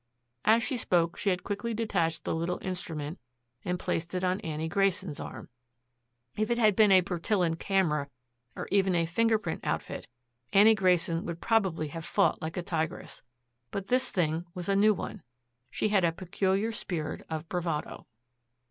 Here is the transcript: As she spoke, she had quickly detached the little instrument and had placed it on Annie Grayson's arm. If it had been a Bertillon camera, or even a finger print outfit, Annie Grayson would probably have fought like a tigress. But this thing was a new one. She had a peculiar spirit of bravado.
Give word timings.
As 0.45 0.63
she 0.63 0.77
spoke, 0.77 1.15
she 1.15 1.29
had 1.29 1.43
quickly 1.43 1.75
detached 1.75 2.23
the 2.23 2.33
little 2.33 2.57
instrument 2.63 3.19
and 3.63 3.73
had 3.73 3.85
placed 3.85 4.15
it 4.15 4.23
on 4.23 4.39
Annie 4.41 4.67
Grayson's 4.67 5.19
arm. 5.19 5.47
If 6.35 6.49
it 6.49 6.57
had 6.57 6.75
been 6.75 6.91
a 6.91 7.01
Bertillon 7.01 7.55
camera, 7.59 8.09
or 8.55 8.67
even 8.71 8.95
a 8.95 9.05
finger 9.05 9.37
print 9.37 9.61
outfit, 9.63 10.07
Annie 10.53 10.73
Grayson 10.73 11.23
would 11.27 11.39
probably 11.39 11.89
have 11.89 12.03
fought 12.03 12.41
like 12.41 12.57
a 12.57 12.63
tigress. 12.63 13.21
But 13.69 13.89
this 13.89 14.09
thing 14.09 14.45
was 14.55 14.67
a 14.67 14.75
new 14.75 14.95
one. 14.95 15.21
She 15.69 15.89
had 15.89 16.03
a 16.03 16.11
peculiar 16.11 16.71
spirit 16.71 17.21
of 17.29 17.47
bravado. 17.47 18.07